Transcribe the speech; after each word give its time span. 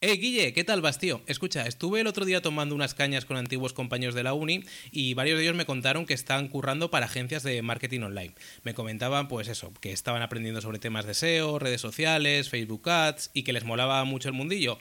Eh, 0.00 0.12
Guille, 0.16 0.52
¿qué 0.52 0.62
tal 0.62 0.80
vas, 0.80 1.00
tío? 1.00 1.22
Escucha, 1.26 1.66
estuve 1.66 2.00
el 2.00 2.06
otro 2.06 2.24
día 2.24 2.40
tomando 2.40 2.72
unas 2.72 2.94
cañas 2.94 3.24
con 3.24 3.36
antiguos 3.36 3.72
compañeros 3.72 4.14
de 4.14 4.22
la 4.22 4.32
uni 4.32 4.62
y 4.92 5.14
varios 5.14 5.36
de 5.36 5.42
ellos 5.42 5.56
me 5.56 5.66
contaron 5.66 6.06
que 6.06 6.14
están 6.14 6.46
currando 6.46 6.88
para 6.88 7.06
agencias 7.06 7.42
de 7.42 7.60
marketing 7.62 8.02
online. 8.02 8.32
Me 8.62 8.74
comentaban, 8.74 9.26
pues 9.26 9.48
eso, 9.48 9.72
que 9.80 9.90
estaban 9.90 10.22
aprendiendo 10.22 10.60
sobre 10.60 10.78
temas 10.78 11.04
de 11.04 11.14
SEO, 11.14 11.58
redes 11.58 11.80
sociales, 11.80 12.48
Facebook 12.48 12.88
Ads 12.88 13.32
y 13.34 13.42
que 13.42 13.52
les 13.52 13.64
molaba 13.64 14.04
mucho 14.04 14.28
el 14.28 14.36
mundillo. 14.36 14.78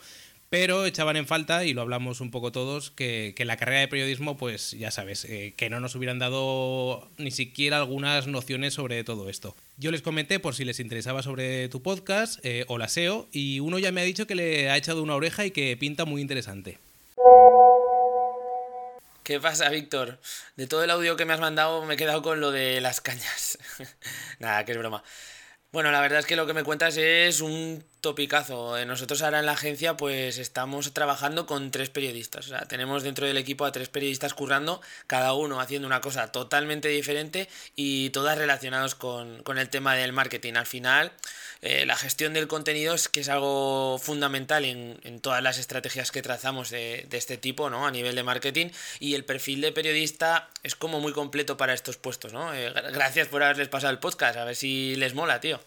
Pero 0.50 0.86
echaban 0.86 1.18
en 1.18 1.28
falta, 1.28 1.66
y 1.66 1.74
lo 1.74 1.82
hablamos 1.82 2.22
un 2.22 2.32
poco 2.32 2.54
todos, 2.54 2.90
que, 2.92 3.34
la 3.38 3.58
carrera 3.58 3.82
de 3.82 3.90
periodismo, 3.90 4.38
pues 4.38 4.72
ya 4.72 4.92
sabes, 4.92 5.26
eh, 5.26 5.54
que 5.58 5.70
no 5.70 5.82
nos 5.82 5.96
hubieran 5.96 6.20
dado 6.20 7.10
ni 7.18 7.32
siquiera 7.32 7.78
algunas 7.78 8.28
nociones 8.28 8.74
sobre 8.74 9.04
todo 9.04 9.30
esto. 9.30 9.56
Yo 9.76 9.92
les 9.92 10.02
comenté 10.02 10.40
por 10.40 10.56
si 10.56 10.64
les 10.64 10.80
interesaba 10.80 11.22
sobre 11.22 11.68
tu 11.68 11.82
podcast 11.82 12.40
eh, 12.44 12.64
o 12.70 12.78
la 12.78 12.88
SEO, 12.88 13.28
y 13.34 13.60
uno 13.60 13.78
ya 13.78 13.92
me 13.92 14.00
ha 14.00 14.06
dicho 14.06 14.26
que 14.26 14.36
le 14.36 14.70
ha 14.70 14.78
echado 14.78 15.04
una 15.04 15.16
oreja 15.16 15.46
y 15.46 15.52
que 15.52 15.76
pinta 15.76 16.06
muy 16.06 16.22
interesante. 16.22 16.78
¿Qué 19.24 19.42
pasa, 19.42 19.68
Víctor? 19.68 20.20
De 20.56 20.68
todo 20.68 20.86
el 20.86 20.90
audio 20.90 21.18
que 21.18 21.26
me 21.26 21.34
has 21.34 21.42
mandado 21.42 21.84
me 21.84 21.96
he 21.96 21.98
quedado 21.98 22.22
con 22.22 22.40
lo 22.40 22.52
de 22.52 22.80
las 22.80 23.02
cañas. 23.02 23.58
Nada, 24.40 24.64
que 24.64 24.72
es 24.72 24.78
broma. 24.78 25.04
Bueno, 25.74 25.92
la 25.92 26.00
verdad 26.00 26.20
es 26.20 26.26
que 26.26 26.38
lo 26.38 26.48
que 26.48 26.54
me 26.54 26.64
cuentas 26.64 26.96
es 26.96 27.42
un 27.42 27.84
topicazo. 28.02 28.78
Eh, 28.78 28.86
nosotros 28.86 29.22
ahora 29.22 29.40
en 29.40 29.46
la 29.46 29.54
agencia 29.54 29.98
pues 29.98 30.38
estamos 30.38 30.94
trabajando 30.94 31.46
con 31.46 31.72
tres 31.72 31.90
periodistas. 31.90 32.48
O 32.48 32.50
sea, 32.50 32.62
tenemos 32.68 33.04
dentro 33.04 33.26
del 33.26 33.38
equipo 33.38 33.66
a 33.66 33.72
tres 33.72 33.90
periodistas 33.90 34.34
currando, 34.34 34.82
cada 35.08 35.34
uno 35.34 35.60
haciendo 35.60 35.88
una 35.88 36.02
cosa 36.02 36.32
totalmente 36.32 36.88
diferente 36.88 37.50
y 37.76 38.10
todas 38.12 38.38
relacionadas 38.38 38.96
con, 38.96 39.44
el 39.58 39.70
tema 39.70 39.96
del 39.96 40.14
marketing. 40.14 40.54
Al 40.54 40.66
final, 40.66 41.12
eh, 41.62 41.86
la 41.86 41.96
gestión 41.96 42.34
del 42.34 42.48
contenido 42.48 42.94
es 42.94 43.08
que 43.10 43.22
es 43.22 43.30
algo 43.30 44.00
fundamental 44.02 44.66
en, 44.66 45.20
todas 45.22 45.42
las 45.42 45.58
estrategias 45.58 46.12
que 46.12 46.22
trazamos 46.22 46.70
de, 46.70 47.08
este 47.12 47.38
tipo, 47.38 47.70
¿no? 47.70 47.88
A 47.88 47.92
nivel 47.92 48.16
de 48.16 48.24
marketing. 48.24 48.68
Y 49.00 49.16
el 49.16 49.26
perfil 49.26 49.62
de 49.62 49.72
periodista 49.72 50.50
es 50.64 50.76
como 50.76 51.00
muy 51.00 51.14
completo 51.14 51.58
para 51.58 51.74
estos 51.74 51.98
puestos, 51.98 52.34
¿no? 52.34 52.54
Eh, 52.54 52.72
gracias 52.94 53.28
por 53.28 53.44
haberles 53.44 53.70
pasado 53.70 53.92
el 53.92 54.00
podcast. 54.00 54.38
A 54.38 54.46
ver 54.46 54.56
si 54.56 54.96
les 54.96 55.14
mola, 55.14 55.40
tío. 55.40 55.60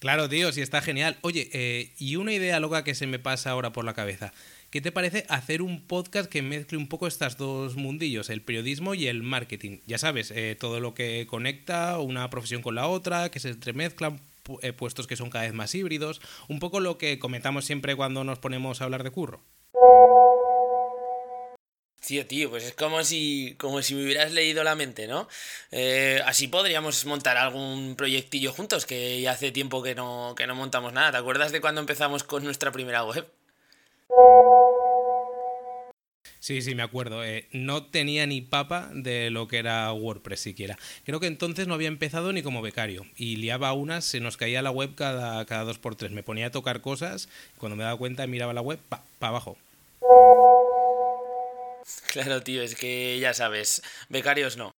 Claro, 0.00 0.30
tío, 0.30 0.50
sí 0.50 0.62
está 0.62 0.80
genial. 0.80 1.18
Oye, 1.20 1.50
eh, 1.52 1.92
y 1.98 2.16
una 2.16 2.32
idea 2.32 2.58
loca 2.58 2.84
que 2.84 2.94
se 2.94 3.06
me 3.06 3.18
pasa 3.18 3.50
ahora 3.50 3.70
por 3.72 3.84
la 3.84 3.92
cabeza. 3.92 4.32
¿Qué 4.70 4.80
te 4.80 4.92
parece 4.92 5.26
hacer 5.28 5.60
un 5.60 5.82
podcast 5.82 6.30
que 6.30 6.40
mezcle 6.40 6.78
un 6.78 6.88
poco 6.88 7.06
estos 7.06 7.36
dos 7.36 7.76
mundillos, 7.76 8.30
el 8.30 8.40
periodismo 8.40 8.94
y 8.94 9.08
el 9.08 9.22
marketing? 9.22 9.80
Ya 9.86 9.98
sabes, 9.98 10.30
eh, 10.30 10.56
todo 10.58 10.80
lo 10.80 10.94
que 10.94 11.26
conecta 11.28 11.98
una 11.98 12.30
profesión 12.30 12.62
con 12.62 12.76
la 12.76 12.86
otra, 12.86 13.30
que 13.30 13.40
se 13.40 13.50
entremezclan, 13.50 14.22
eh, 14.62 14.72
puestos 14.72 15.06
que 15.06 15.16
son 15.16 15.28
cada 15.28 15.44
vez 15.44 15.52
más 15.52 15.74
híbridos, 15.74 16.22
un 16.48 16.60
poco 16.60 16.80
lo 16.80 16.96
que 16.96 17.18
comentamos 17.18 17.66
siempre 17.66 17.94
cuando 17.94 18.24
nos 18.24 18.38
ponemos 18.38 18.80
a 18.80 18.84
hablar 18.84 19.04
de 19.04 19.10
curro. 19.10 19.42
Tío, 22.10 22.26
tío, 22.26 22.50
pues 22.50 22.64
es 22.64 22.74
como 22.74 23.04
si, 23.04 23.54
como 23.56 23.82
si 23.82 23.94
me 23.94 24.02
hubieras 24.02 24.32
leído 24.32 24.64
la 24.64 24.74
mente, 24.74 25.06
¿no? 25.06 25.28
Eh, 25.70 26.20
así 26.26 26.48
podríamos 26.48 27.04
montar 27.06 27.36
algún 27.36 27.94
proyectillo 27.94 28.52
juntos, 28.52 28.84
que 28.84 29.20
ya 29.20 29.30
hace 29.30 29.52
tiempo 29.52 29.80
que 29.80 29.94
no, 29.94 30.34
que 30.36 30.48
no 30.48 30.56
montamos 30.56 30.92
nada. 30.92 31.12
¿Te 31.12 31.18
acuerdas 31.18 31.52
de 31.52 31.60
cuando 31.60 31.80
empezamos 31.80 32.24
con 32.24 32.42
nuestra 32.42 32.72
primera 32.72 33.04
web? 33.04 33.28
Sí, 36.40 36.62
sí, 36.62 36.74
me 36.74 36.82
acuerdo. 36.82 37.22
Eh, 37.24 37.46
no 37.52 37.84
tenía 37.84 38.26
ni 38.26 38.40
papa 38.40 38.90
de 38.92 39.30
lo 39.30 39.46
que 39.46 39.58
era 39.58 39.92
WordPress 39.92 40.40
siquiera. 40.40 40.76
Creo 41.04 41.20
que 41.20 41.28
entonces 41.28 41.68
no 41.68 41.74
había 41.74 41.86
empezado 41.86 42.32
ni 42.32 42.42
como 42.42 42.60
becario. 42.60 43.06
Y 43.14 43.36
liaba 43.36 43.72
unas, 43.72 44.04
se 44.04 44.18
nos 44.18 44.36
caía 44.36 44.62
la 44.62 44.72
web 44.72 44.96
cada, 44.96 45.44
cada 45.44 45.62
dos 45.62 45.78
por 45.78 45.94
tres. 45.94 46.10
Me 46.10 46.24
ponía 46.24 46.46
a 46.46 46.50
tocar 46.50 46.80
cosas, 46.80 47.28
cuando 47.56 47.76
me 47.76 47.84
daba 47.84 47.96
cuenta 47.96 48.26
miraba 48.26 48.52
la 48.52 48.62
web, 48.62 48.80
pa, 48.88 49.04
pa 49.20 49.28
abajo. 49.28 49.56
Claro, 52.12 52.42
tío, 52.42 52.62
es 52.62 52.74
que 52.74 53.18
ya 53.20 53.34
sabes, 53.34 53.82
becarios 54.08 54.56
no. 54.56 54.72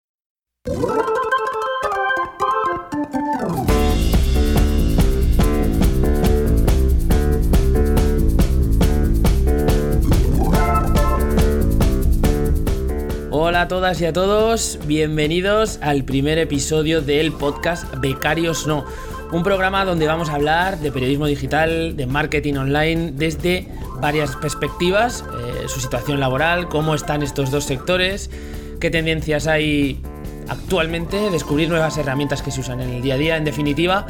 Hola 13.30 13.62
a 13.62 13.68
todas 13.68 14.00
y 14.00 14.06
a 14.06 14.12
todos, 14.12 14.78
bienvenidos 14.86 15.78
al 15.82 16.04
primer 16.04 16.38
episodio 16.38 17.00
del 17.00 17.32
podcast 17.32 17.92
Becarios 17.96 18.66
No, 18.66 18.84
un 19.32 19.42
programa 19.42 19.84
donde 19.86 20.06
vamos 20.06 20.28
a 20.28 20.34
hablar 20.34 20.78
de 20.78 20.92
periodismo 20.92 21.26
digital, 21.26 21.96
de 21.96 22.06
marketing 22.06 22.54
online 22.54 23.12
desde 23.12 23.66
varias 23.98 24.36
perspectivas, 24.36 25.24
eh, 25.32 25.68
su 25.68 25.80
situación 25.80 26.20
laboral, 26.20 26.68
cómo 26.68 26.94
están 26.94 27.22
estos 27.22 27.50
dos 27.50 27.64
sectores, 27.64 28.30
qué 28.78 28.90
tendencias 28.90 29.46
hay 29.46 30.02
actualmente, 30.48 31.30
descubrir 31.30 31.70
nuevas 31.70 31.96
herramientas 31.96 32.42
que 32.42 32.50
se 32.50 32.60
usan 32.60 32.82
en 32.82 32.90
el 32.90 33.00
día 33.00 33.14
a 33.14 33.18
día, 33.18 33.36
en 33.38 33.44
definitiva, 33.44 34.06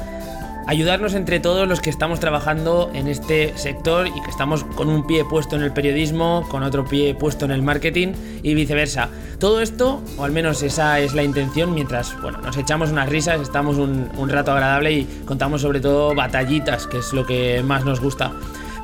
ayudarnos 0.66 1.14
entre 1.14 1.40
todos 1.40 1.68
los 1.68 1.80
que 1.80 1.90
estamos 1.90 2.20
trabajando 2.20 2.90
en 2.94 3.08
este 3.08 3.56
sector 3.56 4.06
y 4.06 4.22
que 4.22 4.30
estamos 4.30 4.64
con 4.64 4.88
un 4.88 5.06
pie 5.06 5.24
puesto 5.24 5.56
en 5.56 5.62
el 5.62 5.72
periodismo, 5.72 6.46
con 6.48 6.62
otro 6.62 6.84
pie 6.84 7.14
puesto 7.14 7.44
en 7.44 7.50
el 7.50 7.62
marketing 7.62 8.12
y 8.42 8.54
viceversa. 8.54 9.08
Todo 9.38 9.60
esto, 9.60 10.02
o 10.16 10.24
al 10.24 10.32
menos 10.32 10.62
esa 10.62 11.00
es 11.00 11.14
la 11.14 11.22
intención, 11.22 11.74
mientras 11.74 12.20
bueno, 12.20 12.38
nos 12.38 12.56
echamos 12.56 12.90
unas 12.90 13.08
risas, 13.08 13.40
estamos 13.40 13.76
un, 13.76 14.28
rato 14.28 14.52
agradable 14.52 14.92
y 14.92 15.04
contamos 15.24 15.60
sobre 15.60 15.80
todo 15.80 16.14
batallitas, 16.14 16.86
que 16.86 16.98
es 16.98 17.12
lo 17.12 17.26
que 17.26 17.62
más 17.62 17.84
nos 17.84 18.00
gusta. 18.00 18.32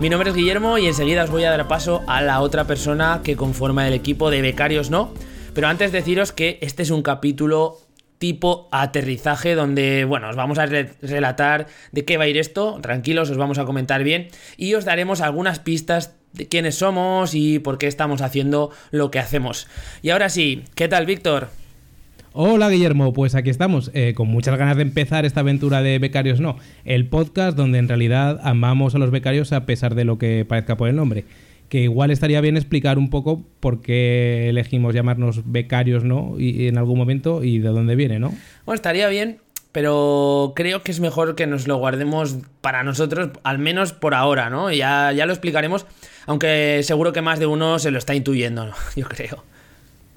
Mi 0.00 0.08
nombre 0.08 0.30
es 0.30 0.36
Guillermo 0.36 0.78
y 0.78 0.86
enseguida 0.86 1.24
os 1.24 1.30
voy 1.30 1.44
a 1.44 1.50
dar 1.50 1.66
paso 1.68 2.02
a 2.06 2.22
la 2.22 2.40
otra 2.40 2.64
persona 2.64 3.20
que 3.24 3.36
conforma 3.36 3.88
el 3.88 3.94
equipo 3.94 4.30
de 4.30 4.42
Becarios 4.42 4.90
No. 4.90 5.12
Pero 5.54 5.68
antes 5.68 5.90
deciros 5.90 6.30
que 6.30 6.58
este 6.60 6.82
es 6.82 6.90
un 6.90 7.02
capítulo 7.02 7.78
tipo 8.18 8.68
aterrizaje 8.72 9.54
donde, 9.54 10.04
bueno, 10.04 10.28
os 10.28 10.36
vamos 10.36 10.58
a 10.58 10.66
relatar 10.66 11.66
de 11.92 12.04
qué 12.04 12.16
va 12.16 12.24
a 12.24 12.28
ir 12.28 12.36
esto, 12.36 12.78
tranquilos, 12.82 13.30
os 13.30 13.36
vamos 13.36 13.58
a 13.58 13.64
comentar 13.64 14.04
bien 14.04 14.28
y 14.56 14.74
os 14.74 14.84
daremos 14.84 15.20
algunas 15.20 15.60
pistas 15.60 16.14
de 16.32 16.46
quiénes 16.46 16.76
somos 16.76 17.34
y 17.34 17.58
por 17.58 17.78
qué 17.78 17.86
estamos 17.86 18.20
haciendo 18.20 18.70
lo 18.90 19.10
que 19.10 19.18
hacemos. 19.18 19.68
Y 20.02 20.10
ahora 20.10 20.28
sí, 20.28 20.64
¿qué 20.74 20.88
tal, 20.88 21.06
Víctor? 21.06 21.48
Hola 22.32 22.68
Guillermo, 22.68 23.12
pues 23.12 23.34
aquí 23.34 23.50
estamos, 23.50 23.90
eh, 23.94 24.12
con 24.14 24.28
muchas 24.28 24.56
ganas 24.58 24.76
de 24.76 24.82
empezar 24.82 25.24
esta 25.24 25.40
aventura 25.40 25.82
de 25.82 25.98
Becarios 25.98 26.40
No, 26.40 26.56
el 26.84 27.06
podcast 27.06 27.56
donde 27.56 27.78
en 27.78 27.88
realidad 27.88 28.38
amamos 28.42 28.94
a 28.94 28.98
los 28.98 29.10
becarios 29.10 29.52
a 29.52 29.64
pesar 29.64 29.94
de 29.94 30.04
lo 30.04 30.18
que 30.18 30.44
parezca 30.44 30.76
por 30.76 30.88
el 30.88 30.96
nombre. 30.96 31.24
Que 31.68 31.80
igual 31.80 32.10
estaría 32.10 32.40
bien 32.40 32.56
explicar 32.56 32.98
un 32.98 33.10
poco 33.10 33.44
por 33.60 33.80
qué 33.80 34.48
elegimos 34.48 34.94
llamarnos 34.94 35.42
becarios 35.50 36.04
no 36.04 36.36
y, 36.38 36.68
en 36.68 36.78
algún 36.78 36.98
momento 36.98 37.44
y 37.44 37.58
de 37.58 37.68
dónde 37.68 37.94
viene, 37.94 38.18
¿no? 38.18 38.34
Bueno, 38.64 38.74
estaría 38.74 39.08
bien, 39.08 39.38
pero 39.72 40.54
creo 40.56 40.82
que 40.82 40.90
es 40.90 41.00
mejor 41.00 41.34
que 41.34 41.46
nos 41.46 41.68
lo 41.68 41.76
guardemos 41.76 42.38
para 42.60 42.82
nosotros, 42.84 43.30
al 43.42 43.58
menos 43.58 43.92
por 43.92 44.14
ahora, 44.14 44.48
¿no? 44.50 44.72
Ya, 44.72 45.12
ya 45.12 45.26
lo 45.26 45.32
explicaremos, 45.32 45.86
aunque 46.26 46.80
seguro 46.82 47.12
que 47.12 47.22
más 47.22 47.38
de 47.38 47.46
uno 47.46 47.78
se 47.78 47.90
lo 47.90 47.98
está 47.98 48.14
intuyendo, 48.14 48.66
¿no? 48.66 48.74
Yo 48.96 49.06
creo. 49.06 49.44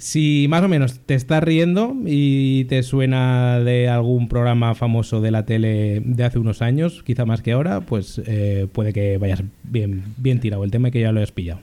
Si 0.02 0.48
más 0.50 0.64
o 0.64 0.68
menos 0.68 1.00
te 1.06 1.14
estás 1.14 1.44
riendo 1.44 1.94
y 2.08 2.66
te 2.66 2.82
suena 2.82 3.60
de 3.60 3.88
algún 3.88 4.28
programa 4.28 4.74
famoso 4.74 5.22
de 5.22 5.30
la 5.30 5.46
tele 5.46 6.02
de 6.04 6.24
hace 6.24 6.40
unos 6.40 6.64
años, 6.64 7.04
quizá 7.04 7.24
más 7.26 7.44
que 7.44 7.52
ahora, 7.52 7.82
pues 7.82 8.20
eh, 8.26 8.66
puede 8.74 8.94
que 8.94 9.20
vayas 9.20 9.44
bien, 9.62 10.04
bien 10.18 10.40
tirado 10.40 10.64
el 10.64 10.72
tema 10.72 10.88
y 10.88 10.92
que 10.92 11.02
ya 11.02 11.12
lo 11.12 11.20
hayas 11.20 11.32
pillado. 11.32 11.60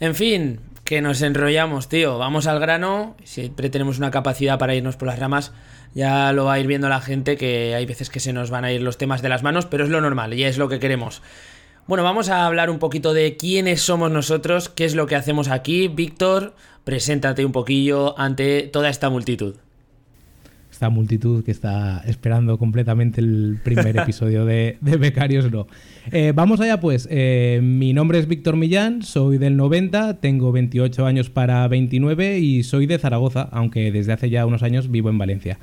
En 0.00 0.16
fin, 0.16 0.58
que 0.82 1.00
nos 1.02 1.22
enrollamos, 1.22 1.88
tío. 1.88 2.18
Vamos 2.18 2.48
al 2.48 2.58
grano. 2.58 3.16
Siempre 3.22 3.70
tenemos 3.70 3.96
una 3.96 4.10
capacidad 4.10 4.58
para 4.58 4.74
irnos 4.74 4.96
por 4.96 5.06
las 5.06 5.20
ramas. 5.20 5.52
Ya 5.94 6.32
lo 6.32 6.46
va 6.46 6.54
a 6.54 6.58
ir 6.58 6.66
viendo 6.66 6.88
la 6.88 7.00
gente 7.00 7.36
que 7.36 7.76
hay 7.76 7.86
veces 7.86 8.10
que 8.10 8.18
se 8.18 8.32
nos 8.32 8.50
van 8.50 8.64
a 8.64 8.72
ir 8.72 8.82
los 8.82 8.98
temas 8.98 9.22
de 9.22 9.28
las 9.28 9.44
manos, 9.44 9.66
pero 9.66 9.84
es 9.84 9.90
lo 9.90 10.00
normal 10.00 10.34
y 10.34 10.42
es 10.42 10.58
lo 10.58 10.68
que 10.68 10.80
queremos. 10.80 11.22
Bueno, 11.88 12.04
vamos 12.04 12.28
a 12.28 12.46
hablar 12.46 12.70
un 12.70 12.78
poquito 12.78 13.12
de 13.12 13.36
quiénes 13.36 13.82
somos 13.82 14.08
nosotros, 14.08 14.68
qué 14.68 14.84
es 14.84 14.94
lo 14.94 15.06
que 15.06 15.16
hacemos 15.16 15.48
aquí. 15.48 15.88
Víctor, 15.88 16.54
preséntate 16.84 17.44
un 17.44 17.50
poquillo 17.50 18.16
ante 18.20 18.62
toda 18.62 18.88
esta 18.88 19.10
multitud. 19.10 19.56
Esta 20.70 20.90
multitud 20.90 21.44
que 21.44 21.50
está 21.50 21.98
esperando 22.06 22.56
completamente 22.56 23.20
el 23.20 23.58
primer 23.64 23.96
episodio 23.98 24.44
de, 24.44 24.78
Becarios 24.80 25.50
No. 25.50 25.66
Eh, 26.12 26.32
vamos 26.32 26.60
allá 26.60 26.78
pues, 26.78 27.08
eh, 27.10 27.58
mi 27.60 27.92
nombre 27.92 28.20
es 28.20 28.28
Víctor 28.28 28.56
Millán, 28.56 29.02
soy 29.02 29.38
del 29.38 29.56
90, 29.56 30.20
tengo 30.20 30.52
28 30.52 31.04
años 31.04 31.30
para 31.30 31.66
29 31.66 32.38
y 32.38 32.62
soy 32.62 32.86
de 32.86 33.00
Zaragoza, 33.00 33.48
aunque 33.50 33.90
desde 33.90 34.12
hace 34.12 34.30
ya 34.30 34.46
unos 34.46 34.62
años 34.62 34.88
vivo 34.88 35.10
en 35.10 35.18
Valencia. 35.18 35.58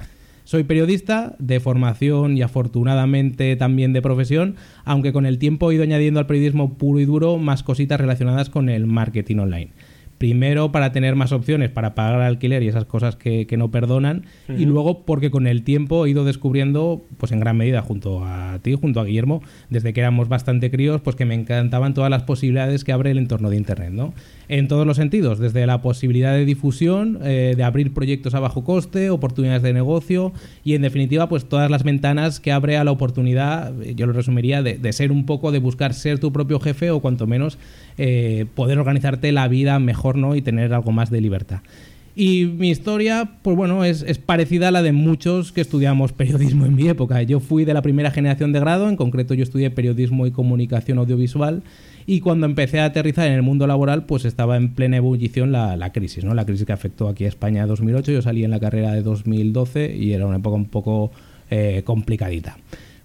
Soy 0.49 0.63
periodista 0.63 1.35
de 1.37 1.59
formación 1.59 2.35
y 2.35 2.41
afortunadamente 2.41 3.55
también 3.55 3.93
de 3.93 4.01
profesión, 4.01 4.55
aunque 4.83 5.13
con 5.13 5.27
el 5.27 5.37
tiempo 5.37 5.69
he 5.69 5.75
ido 5.75 5.83
añadiendo 5.83 6.19
al 6.19 6.25
periodismo 6.25 6.73
puro 6.73 6.99
y 6.99 7.05
duro 7.05 7.37
más 7.37 7.61
cositas 7.61 8.01
relacionadas 8.01 8.49
con 8.49 8.67
el 8.67 8.87
marketing 8.87 9.37
online. 9.37 9.73
Primero 10.17 10.71
para 10.71 10.91
tener 10.91 11.15
más 11.15 11.33
opciones 11.33 11.69
para 11.69 11.93
pagar 11.93 12.21
alquiler 12.21 12.63
y 12.63 12.67
esas 12.67 12.85
cosas 12.85 13.15
que, 13.15 13.45
no 13.59 13.69
perdonan. 13.69 14.25
Y 14.49 14.65
luego 14.65 15.05
porque 15.05 15.29
con 15.29 15.45
el 15.45 15.61
tiempo 15.61 16.07
he 16.07 16.09
ido 16.09 16.25
descubriendo, 16.25 17.03
pues 17.19 17.31
en 17.31 17.41
gran 17.41 17.55
medida 17.55 17.83
junto 17.83 18.25
a 18.25 18.57
ti, 18.63 18.73
junto 18.73 18.99
a 18.99 19.05
Guillermo, 19.05 19.43
desde 19.69 19.93
que 19.93 19.99
éramos 19.99 20.29
bastante 20.29 20.71
críos, 20.71 20.99
pues 21.01 21.15
que 21.15 21.25
me 21.25 21.35
encantaban 21.35 21.93
todas 21.93 22.09
las 22.09 22.23
posibilidades 22.23 22.83
que 22.83 22.91
abre 22.91 23.11
el 23.11 23.19
entorno 23.19 23.51
de 23.51 23.57
Internet, 23.57 23.91
¿no? 23.91 24.15
En 24.49 24.67
todos 24.67 24.85
los 24.87 24.97
sentidos, 24.97 25.37
desde 25.37 25.67
la 25.67 25.83
posibilidad 25.83 26.33
de 26.33 26.43
difusión, 26.43 27.19
eh, 27.23 27.53
de 27.55 27.63
abrir 27.63 27.93
proyectos 27.93 28.33
a 28.33 28.39
bajo 28.39 28.63
coste, 28.63 29.11
oportunidades 29.11 29.61
de 29.61 29.73
negocio 29.73 30.33
y 30.63 30.73
en 30.73 30.81
definitiva, 30.81 31.29
pues 31.29 31.45
todas 31.45 31.69
las 31.69 31.83
ventanas 31.83 32.39
que 32.39 32.51
abre 32.51 32.75
a 32.75 32.83
la 32.83 32.89
oportunidad, 32.89 33.71
yo 33.95 34.07
lo 34.07 34.13
resumiría, 34.13 34.63
de, 34.63 34.79
de 34.79 34.91
ser 34.91 35.11
un 35.11 35.27
poco, 35.27 35.51
de 35.51 35.59
buscar 35.59 35.93
ser 35.93 36.17
tu 36.17 36.33
propio 36.33 36.59
jefe 36.59 36.89
o 36.89 36.99
cuanto 36.99 37.27
menos 37.27 37.59
eh, 37.99 38.47
poder 38.55 38.79
organizarte 38.79 39.31
la 39.31 39.47
vida 39.47 39.77
mejor 39.77 40.17
¿no? 40.17 40.35
y 40.35 40.41
tener 40.41 40.73
algo 40.73 40.91
más 40.91 41.11
de 41.11 41.21
libertad. 41.21 41.59
Y 42.15 42.45
mi 42.45 42.69
historia, 42.69 43.29
pues 43.43 43.55
bueno, 43.55 43.85
es, 43.85 44.03
parecida 44.17 44.69
a 44.69 44.71
la 44.71 44.81
de 44.81 44.91
muchos 44.91 45.51
que 45.51 45.61
estudiamos 45.61 46.11
periodismo 46.11 46.65
en 46.65 46.75
mi 46.75 46.89
época. 46.89 47.21
Yo 47.23 47.39
fui 47.39 47.65
de 47.65 47.73
la 47.73 47.81
primera 47.81 48.11
generación 48.11 48.51
de 48.51 48.59
grado, 48.59 48.89
en 48.89 48.95
concreto 48.95 49.33
yo 49.35 49.43
estudié 49.43 49.69
periodismo 49.69 50.27
y 50.27 50.31
comunicación 50.31 50.97
audiovisual, 50.97 51.61
y 52.09 52.21
cuando 52.21 52.47
empecé 52.47 52.79
a 52.79 52.85
aterrizar 52.85 53.27
en 53.27 53.33
el 53.33 53.43
mundo 53.43 53.67
laboral, 53.67 54.05
pues 54.05 54.25
estaba 54.25 54.57
en 54.57 54.73
plena 54.73 54.97
ebullición 54.97 55.51
la, 55.51 55.91
crisis, 55.93 56.23
¿no? 56.23 56.33
La 56.33 56.43
crisis 56.43 56.65
que 56.65 56.73
afectó 56.73 57.07
aquí 57.07 57.25
a 57.25 57.27
España 57.27 57.61
en 57.61 57.67
2008, 57.67 58.11
yo 58.11 58.23
salí 58.23 58.43
en 58.43 58.49
la 58.49 58.59
carrera 58.59 58.93
de 58.93 59.03
2012 59.03 59.95
y 59.95 60.13
era 60.13 60.25
una 60.25 60.37
época 60.37 60.55
un 60.55 60.65
poco 60.65 61.11
eh, 61.51 61.83
complicadita. 61.85 62.57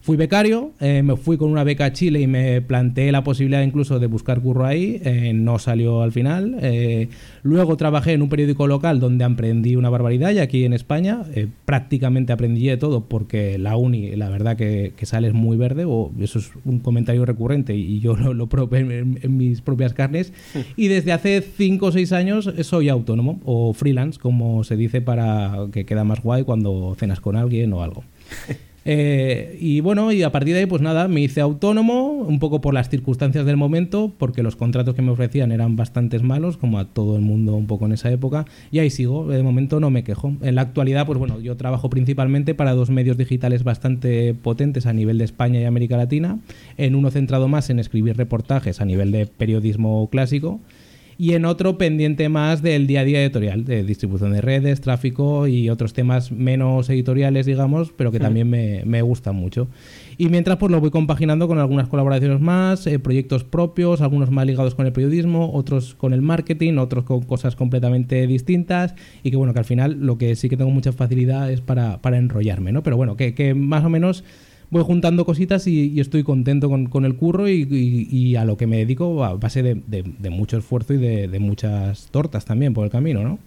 Fui 0.04 0.18
becario, 0.18 0.72
eh, 0.80 1.02
me 1.02 1.16
fui 1.16 1.38
con 1.38 1.50
una 1.50 1.64
beca 1.64 1.86
a 1.86 1.92
Chile 1.94 2.20
y 2.20 2.26
me 2.26 2.60
planteé 2.60 3.10
la 3.10 3.24
posibilidad 3.24 3.62
incluso 3.62 3.98
de 3.98 4.06
buscar 4.06 4.42
curro 4.42 4.66
ahí, 4.66 5.00
eh, 5.02 5.32
no 5.32 5.58
salió 5.58 6.02
al 6.02 6.12
final. 6.12 6.58
Eh, 6.60 7.08
luego 7.42 7.78
trabajé 7.78 8.12
en 8.12 8.20
un 8.20 8.28
periódico 8.28 8.66
local 8.66 9.00
donde 9.00 9.24
aprendí 9.24 9.76
una 9.76 9.88
barbaridad 9.88 10.32
y 10.32 10.40
aquí 10.40 10.66
en 10.66 10.74
España 10.74 11.22
prácticamente 11.64 12.34
aprendí 12.34 12.66
de 12.66 12.76
todo 12.76 13.06
porque 13.06 13.56
la 13.56 13.78
uni, 13.78 14.14
la 14.14 14.28
verdad 14.28 14.58
que, 14.58 14.92
sale 15.04 15.28
es 15.28 15.32
muy 15.32 15.56
verde, 15.56 15.86
o 15.86 16.12
eso 16.20 16.38
es 16.38 16.50
un 16.66 16.80
comentario 16.80 17.24
recurrente 17.24 17.74
y 17.74 18.00
yo 18.00 18.14
lo, 18.14 18.34
lo 18.34 18.46
probé 18.46 18.80
en, 18.80 19.18
en, 19.22 19.36
mis 19.38 19.62
propias 19.62 19.94
carnes. 19.94 20.34
Y 20.76 20.88
desde 20.88 21.12
hace 21.12 21.40
5 21.40 21.86
o 21.86 21.92
6 21.92 22.12
años 22.12 22.52
soy 22.60 22.90
autónomo 22.90 23.40
o 23.46 23.72
freelance, 23.72 24.20
como 24.20 24.64
se 24.64 24.76
dice 24.76 25.00
para 25.00 25.68
que 25.72 25.86
queda 25.86 26.04
más 26.04 26.20
guay 26.20 26.42
cuando 26.42 26.94
cenas 26.98 27.20
con 27.20 27.36
alguien 27.36 27.72
o 27.72 27.82
algo. 27.82 28.04
Eh, 28.84 29.56
y 29.60 29.81
bueno, 29.81 30.12
y 30.12 30.22
a 30.22 30.31
partir 30.31 30.54
de 30.54 30.60
ahí, 30.60 30.66
pues 30.66 30.82
nada, 30.82 31.08
me 31.08 31.20
hice 31.20 31.40
autónomo, 31.40 32.12
un 32.12 32.38
poco 32.38 32.60
por 32.60 32.75
las 32.75 32.90
circunstancias 32.90 33.46
del 33.46 33.56
momento, 33.56 34.12
porque 34.19 34.42
los 34.42 34.56
contratos 34.56 34.94
que 34.94 35.02
me 35.02 35.10
ofrecían 35.10 35.52
eran 35.52 35.76
bastantes 35.76 36.22
malos, 36.22 36.56
como 36.56 36.78
a 36.78 36.84
todo 36.84 37.16
el 37.16 37.22
mundo 37.22 37.54
un 37.54 37.66
poco 37.66 37.86
en 37.86 37.92
esa 37.92 38.10
época, 38.10 38.44
y 38.70 38.81
ahí 38.81 38.90
sigo, 38.90 39.26
de 39.26 39.42
momento 39.42 39.81
no 39.81 39.90
me 39.90 40.04
quejo. 40.04 40.34
En 40.42 40.54
la 40.54 40.62
actualidad, 40.62 41.06
pues 41.06 41.19
bueno, 41.19 41.40
yo 41.40 41.56
trabajo 41.56 41.88
principalmente 41.88 42.54
para 42.54 42.75
dos 42.75 42.90
medios 42.90 43.16
digitales 43.16 43.64
bastante 43.64 44.34
potentes 44.34 44.87
a 44.87 44.92
nivel 44.92 45.19
de 45.19 45.25
España 45.25 45.60
y 45.60 45.64
América 45.64 45.96
Latina, 45.96 46.38
en 46.76 46.94
uno 46.94 47.10
centrado 47.10 47.48
más 47.48 47.70
en 47.70 47.78
escribir 47.78 48.16
reportajes 48.16 48.80
a 48.80 48.84
nivel 48.84 49.12
de 49.12 49.26
periodismo 49.26 50.08
clásico, 50.10 50.60
y 51.19 51.34
en 51.34 51.44
otro 51.44 51.78
pendiente 51.78 52.28
más 52.28 52.62
del 52.62 52.87
día 52.87 53.00
a 53.00 53.05
día 53.05 53.22
editorial, 53.22 53.64
de 53.64 53.84
distribución 53.84 54.32
de 54.32 54.40
redes, 54.40 54.81
tráfico 54.81 55.46
y 55.46 55.70
otros 55.70 55.93
temas 55.93 56.32
menos 56.32 56.88
editoriales, 56.90 57.46
digamos, 57.46 57.93
pero 57.96 58.11
que 58.11 58.20
también 58.20 58.49
me, 58.49 58.82
me, 58.84 59.02
gustan 59.02 59.37
mucho. 59.37 59.69
Y 60.16 60.28
mientras 60.28 60.58
pues 60.58 60.70
lo 60.70 60.81
voy 60.81 60.90
compaginando 60.90 61.49
con 61.49 61.58
algunas 61.58 61.88
colaboraciones 61.88 62.40
más, 62.40 62.87
eh, 62.87 62.99
proyectos 62.99 63.44
propios, 63.44 64.00
algunos 64.00 64.31
más 64.31 64.46
ligados 64.46 64.75
con 64.75 64.87
el 64.87 64.93
periodismo, 64.93 65.52
otros 65.52 65.94
con 65.94 66.12
el 66.12 66.22
marketing, 66.22 66.78
otros 66.78 67.05
con 67.05 67.22
cosas 67.22 67.56
completamente 67.56 68.26
distintas 68.26 68.94
y 69.22 69.31
que 69.31 69.37
bueno, 69.37 69.52
que 69.52 69.58
al 69.61 69.64
final 69.64 69.99
lo 70.00 70.19
que 70.19 70.37
sí 70.37 70.49
que 70.49 70.56
tengo 70.56 70.70
mucha 70.70 70.93
facilidad 70.93 71.50
es 71.50 71.61
para, 71.61 72.00
para 72.00 72.19
enrollarme, 72.19 72.72
¿no? 72.72 72.82
Pero 72.82 72.96
bueno, 72.96 73.16
que, 73.16 73.34
que 73.34 73.55
más 73.55 73.84
o 73.84 73.88
menos 73.88 74.25
voy 74.75 74.82
juntando 74.82 75.25
cositas 75.25 75.69
y, 75.69 76.00
estoy 76.00 76.25
contento 76.25 76.69
con, 76.69 77.05
el 77.05 77.15
curro 77.17 77.49
y, 77.49 78.35
a 78.35 78.44
lo 78.44 78.56
que 78.56 78.67
me 78.67 78.79
dedico 78.79 79.25
a 79.25 79.35
base 79.35 79.62
de, 79.62 80.31
mucho 80.31 80.59
esfuerzo 80.59 80.94
y 80.94 80.99
de, 80.99 81.38
muchas 81.38 82.09
tortas 82.11 82.44
también 82.44 82.75
por 82.75 82.85
el 82.85 82.91
camino, 82.91 83.23
¿no? 83.23 83.38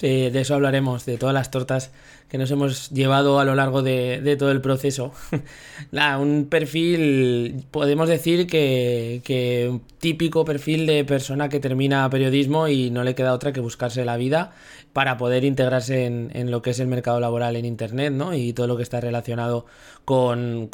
De 0.00 0.38
eso 0.38 0.54
hablaremos, 0.54 1.06
de 1.06 1.16
todas 1.16 1.34
las 1.34 1.50
tortas 1.50 1.90
que 2.28 2.36
nos 2.36 2.50
hemos 2.50 2.90
llevado 2.90 3.40
a 3.40 3.44
lo 3.44 3.54
largo 3.54 3.82
de, 3.82 4.36
todo 4.38 4.52
el 4.52 4.60
proceso. 4.60 5.12
un 6.20 6.46
perfil, 6.50 7.64
podemos 7.70 8.08
decir 8.10 8.46
que, 8.46 9.22
que 9.24 9.68
un 9.70 9.80
típico 9.98 10.44
perfil 10.44 10.84
de 10.86 11.04
persona 11.04 11.48
que 11.48 11.60
termina 11.60 12.08
periodismo 12.10 12.68
y 12.68 12.90
no 12.90 13.04
le 13.04 13.14
queda 13.14 13.32
otra 13.32 13.54
que 13.54 13.60
buscarse 13.60 14.04
la 14.04 14.18
vida 14.18 14.52
para 14.98 15.16
poder 15.16 15.44
integrarse 15.44 16.06
en, 16.06 16.50
lo 16.50 16.60
que 16.60 16.70
es 16.70 16.80
el 16.80 16.88
mercado 16.88 17.20
laboral 17.20 17.54
en 17.54 17.64
Internet, 17.64 18.12
¿no? 18.12 18.34
Y 18.34 18.52
todo 18.52 18.66
lo 18.66 18.76
que 18.76 18.82
está 18.82 19.00
relacionado 19.00 19.64
con, 20.04 20.68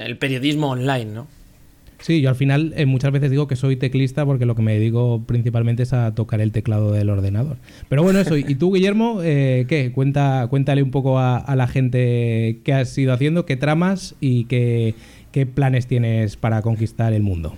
el 0.00 0.18
periodismo 0.18 0.70
online, 0.70 1.04
¿no? 1.04 1.28
Sí, 2.00 2.20
yo 2.20 2.28
al 2.28 2.34
final 2.34 2.72
eh, 2.76 2.86
muchas 2.86 3.12
veces 3.12 3.30
digo 3.30 3.46
que 3.46 3.54
soy 3.54 3.76
teclista 3.76 4.26
porque 4.26 4.46
lo 4.46 4.56
que 4.56 4.62
me 4.62 4.72
dedico 4.72 5.22
principalmente 5.24 5.84
es 5.84 5.92
a 5.92 6.12
tocar 6.12 6.40
el 6.40 6.50
teclado 6.50 6.90
del 6.90 7.08
ordenador. 7.08 7.56
Pero 7.88 8.02
bueno, 8.02 8.18
eso. 8.18 8.36
¿Y 8.36 8.56
tú, 8.56 8.74
Guillermo, 8.74 9.20
eh, 9.22 9.66
qué? 9.68 9.92
Cuenta, 9.92 10.48
cuéntale 10.50 10.82
un 10.82 10.90
poco 10.90 11.20
a, 11.20 11.44
la 11.54 11.68
gente 11.68 12.58
qué 12.64 12.72
has 12.72 12.98
ido 12.98 13.12
haciendo, 13.12 13.46
qué 13.46 13.56
tramas 13.56 14.16
y 14.18 14.46
qué 14.46 14.96
planes 15.54 15.86
tienes 15.86 16.36
para 16.36 16.62
conquistar 16.62 17.12
el 17.12 17.22
mundo. 17.22 17.54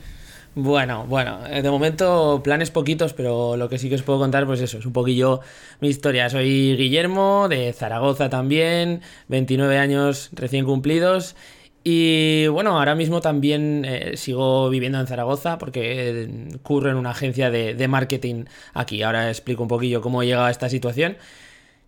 Bueno, 0.55 1.06
bueno, 1.06 1.47
eh, 1.49 1.62
de 1.62 1.70
momento 1.70 2.41
planes 2.43 2.73
poquitos, 2.73 3.12
pero 3.14 3.56
lo 3.56 3.69
que 3.69 3.79
sí 3.79 3.88
que 3.88 3.94
os 3.94 4.02
puedo 4.02 4.19
contar, 4.19 4.47
pues 4.47 4.61
eso, 4.61 4.79
es 4.79 4.87
un 4.87 4.93
poquillo 4.93 5.41
mi 5.81 5.88
historia. 5.88 6.29
Soy 6.29 6.76
Guillermo, 6.76 7.47
de 7.49 7.73
Zaragoza 7.73 8.29
también, 8.31 9.00
29 9.29 9.79
años 9.79 10.31
recién 10.32 10.64
cumplidos. 10.64 11.37
Y 11.85 12.49
bueno, 12.49 12.79
ahora 12.79 12.97
mismo 12.97 13.20
también 13.20 13.85
eh, 13.87 14.17
sigo 14.17 14.69
viviendo 14.70 14.99
en 15.00 15.06
Zaragoza 15.06 15.56
porque 15.56 16.25
eh, 16.25 16.58
curro 16.62 16.91
en 16.91 16.96
una 16.96 17.11
agencia 17.11 17.50
de, 17.50 17.75
de 17.75 17.88
marketing 17.88 18.44
aquí. 18.75 19.03
Ahora 19.03 19.29
explico 19.29 19.62
un 19.62 19.69
poquillo 19.69 20.00
cómo 20.03 20.23
he 20.23 20.26
llegado 20.26 20.46
a 20.46 20.50
esta 20.50 20.69
situación. 20.69 21.17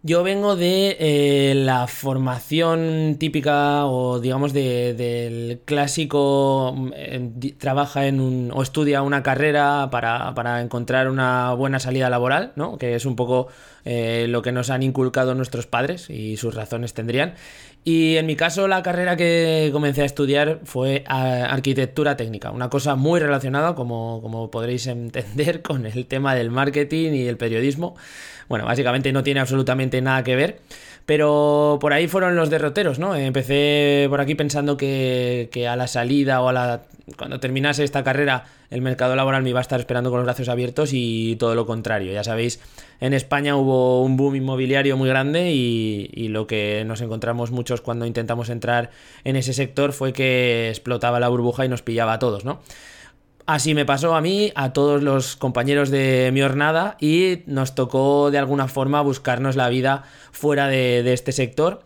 Yo 0.05 0.25
vengo 0.25 0.57
de 0.57 0.97
eh, 0.99 1.55
la 1.55 1.87
formación 1.87 3.19
típica 3.21 3.87
o 3.87 4.19
digamos 4.19 4.53
del 4.53 5.61
clásico, 5.65 6.75
mm, 6.77 7.39
trabaja 7.57 8.07
en 8.09 8.19
un, 8.19 8.51
o 8.53 8.63
estudia 8.65 9.03
una 9.03 9.23
carrera 9.23 9.91
para, 9.93 10.61
encontrar 10.61 11.09
una 11.09 11.55
buena 11.55 11.79
salida 11.79 12.11
laboral, 12.11 12.53
¿no? 12.57 12.79
que 12.79 12.97
es 12.97 13.07
un 13.07 13.15
poco 13.15 13.47
eh, 13.85 14.27
lo 14.29 14.43
que 14.43 14.51
nos 14.51 14.71
han 14.71 14.83
inculcado 14.83 15.37
nuestros 15.37 15.69
padres 15.69 16.11
y 16.11 16.37
sus 16.37 16.53
razones 16.57 16.95
tendrían. 16.95 17.35
Y 17.85 18.17
en 18.17 18.27
mi 18.27 18.37
caso 18.37 18.69
la 18.69 18.83
carrera 18.83 19.17
que 19.17 19.71
comencé 19.73 20.03
a 20.03 20.05
estudiar 20.05 20.61
fue 20.65 21.03
arquitectura 21.07 22.17
técnica, 22.17 22.53
una 22.53 22.71
cosa 22.71 22.95
muy 22.95 23.19
relacionada, 23.19 23.75
como, 23.75 24.21
como 24.23 24.51
podréis 24.51 24.87
entender, 24.87 25.63
con 25.63 25.87
el 25.87 26.07
tema 26.07 26.35
del 26.35 26.51
marketing 26.51 27.13
y 27.13 27.27
el 27.27 27.37
periodismo. 27.37 27.97
Bueno, 28.49 28.67
básicamente 28.67 29.13
no 29.13 29.23
tiene 29.23 29.41
absolutamente 29.41 30.01
nada 30.01 30.23
que 30.23 30.37
ver. 30.37 30.61
Pero 31.07 31.79
por 31.81 31.93
ahí 31.93 32.07
fueron 32.07 32.37
los 32.37 32.49
derroteros, 32.49 32.99
¿no? 32.99 33.17
Empecé 33.17 34.07
por 34.09 34.21
aquí 34.21 34.35
pensando 34.35 34.77
que, 34.77 35.49
a 35.69 35.77
la 35.77 35.87
salida 35.87 36.41
o 36.41 36.49
a 36.49 36.53
la. 36.53 36.83
cuando 37.17 37.41
terminase 37.41 37.83
esta 37.83 38.05
carrera, 38.05 38.45
el 38.71 38.83
mercado 38.83 39.17
laboral 39.17 39.43
me 39.43 39.51
iba 39.51 39.59
a 39.59 39.63
estar 39.63 39.81
esperando 39.81 40.11
con 40.11 40.21
los 40.21 40.27
brazos 40.27 40.49
abiertos 40.49 40.91
y 40.93 41.37
todo 41.37 41.55
lo 41.55 41.67
contrario. 41.67 42.13
Ya 42.13 42.23
sabéis, 42.23 42.61
en 43.01 43.15
España 43.15 43.57
hubo 43.57 44.03
un 44.03 44.17
boom 44.17 44.37
inmobiliario 44.37 44.97
muy 44.97 45.09
grande 45.09 45.51
y, 45.51 46.09
y 46.13 46.29
lo 46.29 46.47
que 46.47 46.85
nos 46.87 47.01
encontramos 47.01 47.51
muchos 47.51 47.81
cuando 47.81 48.07
intentamos 48.07 48.49
entrar 48.49 48.91
en 49.25 49.37
ese 49.37 49.53
sector 49.53 49.93
fue 49.93 50.13
que 50.13 50.69
explotaba 50.69 51.19
la 51.19 51.29
burbuja 51.29 51.65
y 51.65 51.69
nos 51.69 51.83
pillaba 51.83 52.15
a 52.15 52.19
todos, 52.21 52.45
¿no? 52.45 52.61
Así 53.53 53.75
me 53.75 53.85
pasó 53.85 54.15
a 54.15 54.23
mí, 54.23 54.51
a 54.55 54.73
todos 54.73 55.03
los 55.03 55.37
compañeros 55.37 55.91
de 55.91 56.31
mi 56.33 56.41
jornada 56.41 56.97
y 56.99 57.41
nos 57.45 57.75
tocó 57.75 58.31
de 58.31 58.39
alguna 58.39 58.67
forma 58.67 59.03
buscarnos 59.03 59.57
la 59.57 59.69
vida 59.69 60.05
fuera 60.31 60.69
de, 60.69 61.13
este 61.13 61.33
sector. 61.33 61.83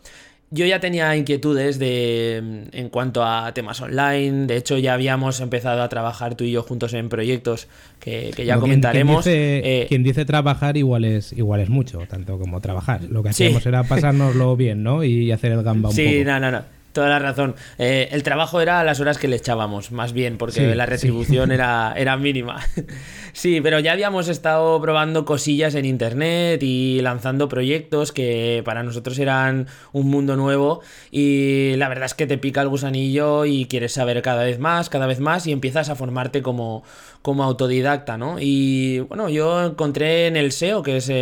Yo 0.53 0.65
ya 0.65 0.79
tenía 0.79 1.17
inquietudes 1.17 1.81
de, 1.81 2.69
en 2.71 2.89
cuanto 2.89 3.25
a 3.25 3.53
temas 3.53 3.81
online, 3.81 4.47
de 4.47 4.59
hecho 4.59 4.79
ya 4.79 4.95
habíamos 4.95 5.41
empezado 5.41 5.83
a 5.83 5.89
trabajar 5.89 6.37
tú 6.37 6.45
y 6.45 6.53
yo 6.53 6.63
juntos 6.63 6.95
en 6.95 7.09
proyectos 7.09 7.67
que, 7.99 8.31
ya 8.47 8.61
comentaremos. 8.61 9.27
Eh, 9.27 9.87
quien 9.89 10.05
dice, 10.05 10.25
trabajar 10.25 10.77
igual 10.77 11.05
es, 11.05 11.33
igual 11.33 11.59
es 11.59 11.69
mucho, 11.69 11.99
tanto 12.09 12.39
como 12.39 12.61
trabajar. 12.61 13.03
Lo 13.11 13.25
que 13.25 13.31
hacíamos 13.31 13.67
era 13.67 13.83
pasárnoslo 13.89 14.55
bien, 14.55 14.85
¿no? 14.85 15.03
Y 15.03 15.33
hacer 15.33 15.51
el 15.51 15.65
gamba 15.65 15.89
un 15.89 15.97
poco. 15.97 16.09
Sí, 16.09 16.23
no, 16.25 16.39
no, 16.39 16.53
no 16.53 16.76
toda 16.97 17.11
la 17.11 17.19
razón. 17.19 17.57
Eh, 17.77 18.09
el 18.13 18.23
trabajo 18.23 18.59
era 18.63 18.81
a 18.81 18.85
las 18.85 19.01
horas 19.01 19.19
que 19.19 19.29
le 19.29 19.37
echábamos, 19.37 19.93
más 19.93 20.15
bien, 20.15 20.39
porque 20.39 20.75
la 20.75 20.87
retribución 20.87 21.53
era, 21.53 21.93
era 21.95 22.17
mínima. 22.17 22.67
sí, 23.35 23.61
pero 23.61 23.81
ya 23.81 23.93
habíamos 23.93 24.29
estado 24.29 24.81
probando 24.81 25.27
cosillas 25.27 25.75
en 25.75 25.85
internet 25.85 26.63
y 26.63 27.03
lanzando 27.03 27.51
proyectos 27.51 28.13
que 28.13 28.63
para 28.65 28.83
nosotros 28.83 29.19
eran 29.19 29.67
un 29.93 30.09
mundo 30.09 30.37
nuevo 30.37 30.81
y 31.11 31.75
la 31.77 31.91
verdad 31.91 32.07
es 32.07 32.15
que 32.15 32.27
te 32.27 32.39
pica 32.39 32.63
el 32.63 32.69
gusanillo 32.69 33.45
y 33.45 33.67
quieres 33.67 33.93
saber 33.93 34.23
cada 34.23 34.43
vez 34.45 34.59
más, 34.59 34.89
cada 34.89 35.07
vez 35.07 35.21
más 35.21 35.47
y 35.47 35.53
empiezas 35.53 35.91
a 35.91 35.97
formarte 35.97 36.41
como, 36.41 36.83
como 37.21 37.45
autodidacta, 37.45 38.17
¿no? 38.17 38.37
Y 38.41 39.01
bueno, 39.01 39.29
yo 39.29 39.67
encontré 39.67 40.29
en 40.29 40.39
el 40.39 40.51
SEO, 40.51 40.83
que 40.83 40.97
es 40.97 41.13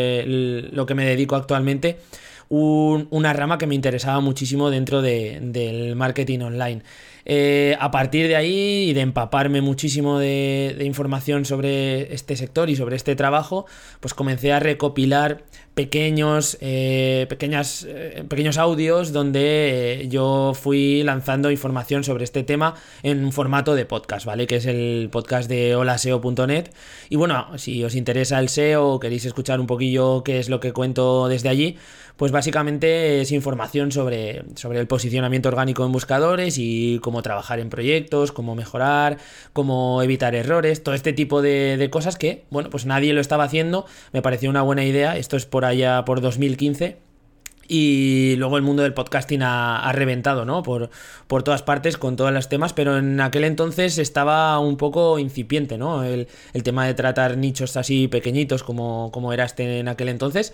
lo 0.73 0.87
que 0.87 0.95
me 0.95 1.05
dedico 1.05 1.35
actualmente, 1.35 1.99
una 2.49 3.33
rama 3.33 3.59
que 3.59 3.67
me 3.67 3.75
interesaba 3.75 4.21
muchísimo 4.21 4.71
dentro 4.71 5.03
del 5.03 5.97
marketing 5.97 6.41
online. 6.41 6.83
Eh, 7.27 7.77
a 7.81 7.91
partir 7.91 8.29
de 8.29 8.37
ahí 8.37 8.91
y 8.91 8.93
de 8.93 9.01
empaparme 9.01 9.63
muchísimo 9.63 10.19
de, 10.19 10.77
información 10.85 11.45
sobre 11.45 12.13
este 12.13 12.37
sector 12.37 12.69
y 12.69 12.77
sobre 12.77 12.97
este 12.97 13.17
trabajo, 13.17 13.67
pues 14.01 14.13
comencé 14.13 14.53
a 14.53 14.61
recopilar 14.61 15.45
pequeños, 15.75 16.57
eh, 16.61 17.27
pequeñas, 17.29 17.85
eh, 17.89 18.25
pequeños 18.29 18.59
audios 18.59 19.13
donde 19.13 20.07
yo 20.09 20.53
fui 20.55 21.03
lanzando 21.03 21.51
información 21.51 22.05
sobre 22.05 22.25
este 22.25 22.45
tema 22.45 22.75
en 23.03 23.25
un 23.25 23.33
formato 23.33 23.75
de 23.75 23.85
podcast, 23.85 24.25
¿vale? 24.25 24.47
Que 24.47 24.57
es 24.57 24.67
el 24.67 25.09
podcast 25.11 25.49
de 25.49 25.75
holaseo.net. 25.75 26.71
Y 27.09 27.17
bueno, 27.17 27.59
si 27.59 27.83
os 27.85 27.95
interesa 27.95 28.39
el 28.39 28.49
SEO 28.49 28.89
o 28.89 29.01
queréis 29.01 29.25
escuchar 29.25 29.61
un 29.61 29.67
poquillo 29.67 30.23
qué 30.23 30.39
es 30.39 30.49
lo 30.49 30.61
que 30.61 30.73
cuento 30.73 31.29
desde 31.29 31.49
allí, 31.49 31.77
pues 32.17 32.31
básicamente 32.31 33.21
es 33.21 33.33
información 33.33 33.91
sobre, 33.91 34.45
sobre 34.55 34.79
el 34.79 34.87
posicionamiento 34.87 35.49
orgánico 35.49 35.85
en 35.85 35.91
buscadores 35.91 36.59
y 36.59 37.01
cómo 37.01 37.23
trabajar 37.23 37.59
en 37.59 37.71
proyectos, 37.71 38.31
cómo 38.31 38.55
mejorar, 38.55 39.19
cómo 39.53 40.01
evitar 40.01 40.35
errores, 40.37 40.83
todo 40.85 40.95
este 40.95 41.13
tipo 41.13 41.43
de, 41.43 41.89
cosas 41.91 42.17
que, 42.17 42.45
bueno, 42.51 42.71
pues 42.71 42.87
nadie 42.87 43.13
lo 43.13 43.21
estaba 43.21 43.45
haciendo, 43.45 43.87
me 44.13 44.23
pareció 44.23 44.49
una 44.49 44.63
buena 44.63 44.85
idea, 44.85 45.17
esto 45.17 45.37
es 45.37 45.45
por 45.45 45.64
allá 45.65 46.05
por 46.05 46.21
2015. 46.21 46.99
Y 47.67 48.35
luego 48.37 48.59
el 48.59 48.63
mundo 48.63 48.83
del 48.83 48.93
podcasting 48.93 49.43
ha, 49.43 49.91
reventado, 49.93 50.45
¿no? 50.45 50.63
Por, 50.63 50.91
por, 51.27 51.43
todas 51.43 51.63
partes, 51.63 51.97
con 51.97 52.17
todos 52.17 52.31
los 52.31 52.49
temas, 52.49 52.75
pero 52.75 52.99
en 52.99 53.21
aquel 53.21 53.45
entonces 53.45 53.97
estaba 53.97 54.59
un 54.59 54.77
poco 54.77 55.19
incipiente, 55.19 55.79
¿no? 55.79 56.05
El, 56.05 56.29
el 56.53 56.63
tema 56.63 56.87
de 56.87 56.93
tratar 56.93 57.39
nichos 57.39 57.77
así 57.79 58.07
pequeñitos 58.07 58.63
como, 58.63 59.11
como 59.13 59.33
era 59.33 59.45
este 59.45 59.79
en 59.79 59.89
aquel 59.89 60.11
entonces. 60.11 60.53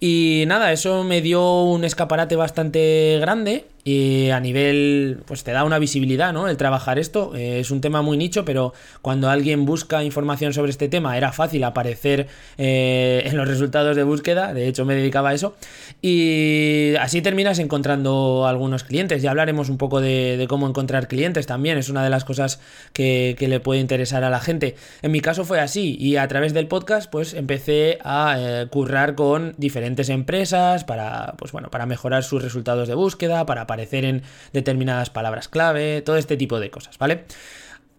Y 0.00 0.44
nada, 0.46 0.72
eso 0.72 1.04
me 1.04 1.20
dio 1.20 1.62
un 1.62 1.84
escaparate 1.84 2.36
bastante 2.36 3.18
grande 3.20 3.66
y 3.86 4.30
a 4.30 4.40
nivel, 4.40 5.20
pues 5.26 5.44
te 5.44 5.52
da 5.52 5.62
una 5.62 5.78
visibilidad, 5.78 6.32
¿no? 6.32 6.48
El 6.48 6.56
trabajar 6.56 6.98
esto 6.98 7.36
eh, 7.36 7.60
es 7.60 7.70
un 7.70 7.80
tema 7.80 8.02
muy 8.02 8.16
nicho, 8.16 8.44
pero 8.44 8.74
cuando 9.00 9.30
alguien 9.30 9.64
busca 9.64 10.02
información 10.02 10.52
sobre 10.52 10.72
este 10.72 10.88
tema 10.88 11.16
era 11.16 11.30
fácil 11.30 11.62
aparecer 11.62 12.26
eh, 12.58 13.22
en 13.26 13.36
los 13.36 13.46
resultados 13.46 13.94
de 13.94 14.02
búsqueda, 14.02 14.52
de 14.52 14.66
hecho 14.66 14.84
me 14.84 14.96
dedicaba 14.96 15.28
a 15.28 15.34
eso, 15.34 15.54
y 16.02 16.94
así 16.98 17.22
terminas 17.22 17.60
encontrando 17.60 18.48
algunos 18.48 18.82
clientes. 18.82 19.22
Ya 19.22 19.30
hablaremos 19.30 19.68
un 19.68 19.78
poco 19.78 20.00
de, 20.00 20.46
cómo 20.48 20.66
encontrar 20.66 21.06
clientes 21.06 21.46
también, 21.46 21.78
es 21.78 21.88
una 21.88 22.02
de 22.02 22.10
las 22.10 22.24
cosas 22.24 22.58
que, 22.92 23.36
le 23.38 23.60
puede 23.60 23.78
interesar 23.78 24.24
a 24.24 24.30
la 24.30 24.40
gente. 24.40 24.74
En 25.02 25.12
mi 25.12 25.20
caso 25.20 25.44
fue 25.44 25.60
así, 25.60 25.96
y 26.00 26.16
a 26.16 26.26
través 26.26 26.54
del 26.54 26.66
podcast, 26.66 27.08
pues 27.08 27.34
empecé 27.34 27.98
a 28.02 28.34
eh, 28.36 28.66
currar 28.68 29.14
con 29.14 29.54
diferentes 29.58 30.08
empresas 30.08 30.82
para, 30.82 31.34
pues 31.38 31.52
bueno, 31.52 31.70
para 31.70 31.86
mejorar 31.86 32.24
sus 32.24 32.42
resultados 32.42 32.88
de 32.88 32.96
búsqueda, 32.96 33.46
para 33.46 33.68
aparecer 33.76 34.04
en 34.06 34.22
determinadas 34.52 35.10
palabras 35.10 35.48
clave, 35.48 36.00
todo 36.00 36.16
este 36.16 36.36
tipo 36.36 36.58
de 36.60 36.70
cosas, 36.70 36.96
¿vale? 36.98 37.24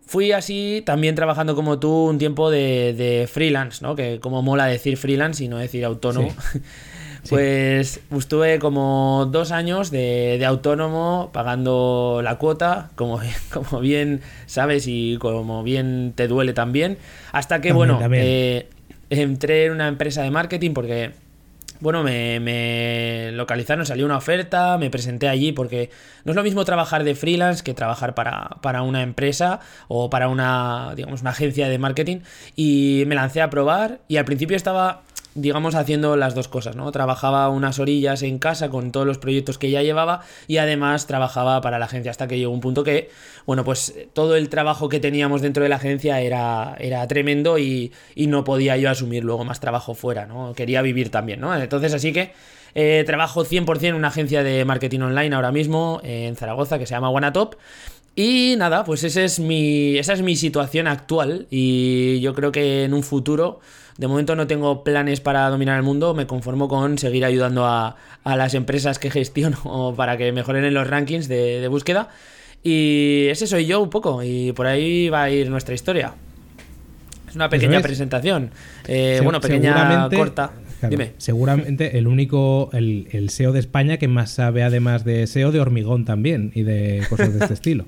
Fui 0.07 0.31
así 0.31 0.81
también 0.85 1.15
trabajando 1.15 1.55
como 1.55 1.79
tú 1.79 1.91
un 2.05 2.17
tiempo 2.17 2.49
de, 2.49 3.29
freelance, 3.31 3.83
¿no? 3.83 3.95
Que 3.95 4.19
como 4.19 4.41
mola 4.41 4.65
decir 4.65 4.97
freelance 4.97 5.43
y 5.43 5.47
no 5.47 5.57
decir 5.57 5.85
autónomo. 5.85 6.33
Pues 7.29 7.99
estuve 8.15 8.57
como 8.57 9.27
dos 9.29 9.51
años 9.51 9.91
de, 9.91 10.41
autónomo 10.45 11.29
pagando 11.33 12.21
la 12.23 12.37
cuota, 12.37 12.89
como, 12.95 13.19
como 13.51 13.81
bien 13.81 14.21
sabes 14.45 14.85
y 14.87 15.17
como 15.17 15.61
bien 15.61 16.13
te 16.15 16.29
duele 16.29 16.53
también. 16.53 16.97
Hasta 17.33 17.59
que, 17.59 17.73
bueno, 17.73 17.99
eh, 18.13 18.69
entré 19.09 19.65
en 19.65 19.73
una 19.73 19.89
empresa 19.89 20.21
de 20.21 20.31
marketing 20.31 20.71
porque 20.71 21.11
bueno, 21.79 22.03
me, 22.03 23.31
localizaron, 23.33 23.85
salió 23.85 24.05
una 24.05 24.17
oferta, 24.17 24.77
me 24.77 24.89
presenté 24.89 25.27
allí 25.27 25.51
porque 25.51 25.89
no 26.23 26.31
es 26.31 26.35
lo 26.35 26.43
mismo 26.43 26.65
trabajar 26.65 27.03
de 27.03 27.15
freelance 27.15 27.63
que 27.63 27.73
trabajar 27.73 28.15
para, 28.15 28.57
para, 28.61 28.81
una 28.81 29.01
empresa 29.01 29.59
o 29.87 30.09
para 30.09 30.27
una, 30.29 30.93
digamos, 30.95 31.21
una 31.21 31.31
agencia 31.31 31.69
de 31.69 31.77
marketing. 31.77 32.19
Y 32.55 33.03
me 33.07 33.15
lancé 33.15 33.41
a 33.41 33.49
probar 33.49 33.99
y 34.07 34.17
al 34.17 34.25
principio 34.25 34.57
estaba 34.57 35.01
digamos, 35.37 35.75
haciendo 35.75 36.17
las 36.17 36.33
dos 36.33 36.47
cosas, 36.47 36.75
¿no? 36.75 36.91
Trabajaba 36.91 37.47
unas 37.49 37.79
orillas 37.79 38.23
en 38.23 38.39
casa 38.39 38.69
con 38.69 38.91
todos 38.91 39.05
los 39.05 39.19
proyectos 39.19 39.57
que 39.57 39.69
ya 39.69 39.83
llevaba 39.83 40.21
y 40.47 40.57
además 40.57 41.05
trabajaba 41.05 41.61
para 41.61 41.77
la 41.77 41.85
agencia 41.85 42.09
hasta 42.11 42.27
que 42.27 42.37
llegó 42.37 42.51
un 42.51 42.59
punto 42.59 42.83
que, 42.83 43.09
bueno, 43.45 43.63
pues 43.63 43.93
todo 44.13 44.35
el 44.35 44.49
trabajo 44.49 44.89
que 44.89 44.99
teníamos 44.99 45.41
dentro 45.41 45.61
de 45.61 45.69
la 45.69 45.75
agencia 45.75 46.19
era, 46.21 46.75
era 46.79 47.07
tremendo 47.07 47.59
y, 47.59 47.91
no 48.15 48.43
podía 48.43 48.75
yo 48.75 48.89
asumir 48.89 49.23
luego 49.23 49.45
más 49.45 49.61
trabajo 49.61 49.95
fuera, 49.95 50.25
¿no? 50.25 50.53
Quería 50.53 50.81
vivir 50.81 51.09
también, 51.09 51.39
¿no? 51.39 51.55
Entonces, 51.55 51.93
así 51.93 52.11
que 52.11 52.33
eh, 52.75 53.03
trabajo 53.05 53.45
100% 53.45 53.83
en 53.83 53.95
una 53.95 54.09
agencia 54.09 54.43
de 54.43 54.65
marketing 54.65 54.99
online 54.99 55.33
ahora 55.33 55.53
mismo 55.53 56.01
en 56.03 56.35
Zaragoza 56.35 56.77
que 56.77 56.85
se 56.85 56.93
llama 56.93 57.09
Wanatop. 57.09 57.55
Y 58.15 58.55
nada, 58.57 58.83
pues 58.83 59.03
ese 59.03 59.23
es 59.23 59.39
mi, 59.39 59.97
esa 59.97 60.13
es 60.13 60.23
mi 60.23 60.35
situación 60.35 60.87
actual 60.87 61.45
y 61.51 62.19
yo 62.19 62.33
creo 62.33 62.51
que 62.51 62.83
en 62.83 62.95
un 62.95 63.03
futuro 63.03 63.59
de 63.97 64.07
momento 64.07 64.35
no 64.35 64.47
tengo 64.47 64.83
planes 64.83 65.21
para 65.21 65.49
dominar 65.49 65.77
el 65.77 65.83
mundo, 65.83 66.13
me 66.13 66.27
conformo 66.27 66.67
con 66.67 66.97
seguir 66.97 67.25
ayudando 67.25 67.65
a, 67.65 67.95
las 68.23 68.53
empresas 68.53 68.99
que 68.99 69.09
gestiono 69.09 69.93
para 69.97 70.17
que 70.17 70.31
mejoren 70.31 70.63
en 70.65 70.73
los 70.73 70.87
rankings 70.87 71.27
de, 71.27 71.67
búsqueda. 71.67 72.09
Y 72.63 73.27
ese 73.29 73.47
soy 73.47 73.65
yo 73.65 73.81
un 73.81 73.89
poco, 73.89 74.23
y 74.23 74.51
por 74.51 74.67
ahí 74.67 75.09
va 75.09 75.23
a 75.23 75.29
ir 75.29 75.49
nuestra 75.49 75.73
historia. 75.73 76.13
Es 77.27 77.35
una 77.35 77.49
pequeña 77.49 77.81
presentación. 77.81 78.51
Eh, 78.87 79.19
bueno, 79.23 79.39
pequeña, 79.41 80.09
corta. 80.09 80.51
Dime. 80.89 81.13
Seguramente 81.17 81.97
el 81.97 82.07
único, 82.07 82.69
el, 82.73 83.07
el 83.11 83.29
SEO 83.29 83.51
de 83.51 83.59
España 83.59 83.97
que 83.97 84.07
más 84.07 84.31
sabe 84.31 84.63
además 84.63 85.03
de 85.03 85.25
SEO 85.25 85.51
de 85.51 85.59
hormigón 85.59 86.05
también 86.05 86.51
y 86.53 86.63
de 86.63 87.03
cosas 87.09 87.33
de 87.33 87.39
este 87.39 87.53
estilo. 87.55 87.85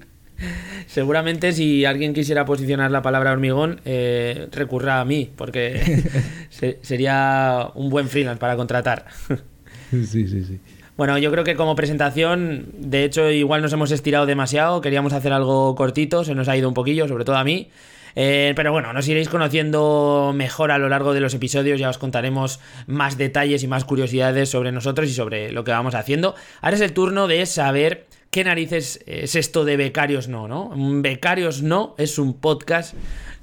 Seguramente 0.88 1.54
si 1.54 1.86
alguien 1.86 2.14
quisiera 2.14 2.46
posicionar 2.46 2.92
la 2.92 3.02
palabra 3.02 3.32
hormigón, 3.32 3.82
eh, 3.86 4.48
recurra 4.52 5.00
a 5.00 5.06
mí, 5.06 5.30
porque 5.36 6.04
sería 6.82 7.70
un 7.76 7.90
buen 7.90 8.08
freelance 8.08 8.40
para 8.40 8.56
contratar. 8.56 9.06
sí, 9.92 10.28
sí, 10.28 10.44
sí. 10.44 10.60
Bueno, 11.00 11.18
yo 11.18 11.32
creo 11.32 11.46
que 11.46 11.56
como 11.56 11.76
presentación, 11.78 12.66
de 12.74 13.06
hecho, 13.06 13.32
igual 13.32 13.62
nos 13.62 13.72
hemos 13.72 13.90
estirado 13.92 14.26
demasiado, 14.26 14.82
queríamos 14.82 15.14
hacer 15.14 15.32
algo 15.32 15.74
cortito, 15.76 16.26
se 16.26 16.36
nos 16.36 16.50
ha 16.50 16.58
ido 16.58 16.68
un 16.68 16.74
poquillo, 16.74 17.08
sobre 17.08 17.24
todo 17.24 17.38
a 17.38 17.46
mí. 17.46 17.70
Eh, 18.16 18.52
pero 18.56 18.74
bueno, 18.74 18.92
nos 18.92 19.08
iréis 19.08 19.30
conociendo 19.30 20.34
mejor 20.36 20.72
a 20.72 20.78
lo 20.78 20.90
largo 20.90 21.14
de 21.14 21.22
los 21.22 21.34
episodios, 21.34 21.80
ya 21.80 21.90
os 21.90 21.98
contaremos 21.98 22.60
más 22.86 23.18
detalles 23.18 23.64
y 23.64 23.68
más 23.68 23.86
curiosidades 23.86 24.50
sobre 24.50 24.74
nosotros 24.74 25.08
y 25.10 25.14
sobre 25.14 25.54
lo 25.54 25.64
que 25.64 25.72
vamos 25.72 25.96
haciendo. 25.96 26.36
Ahora 26.60 26.76
es 26.76 26.82
el 26.82 26.92
turno 26.92 27.28
de 27.30 27.46
saber 27.46 28.08
¿Qué 28.32 28.44
narices 28.44 29.00
es 29.08 29.36
esto 29.36 29.66
de 29.66 29.76
Becarios 29.76 30.28
No? 30.28 30.48
¿no? 30.48 30.72
Becarios 31.02 31.64
No 31.64 31.96
es 31.98 32.20
un 32.20 32.36
podcast, 32.36 32.94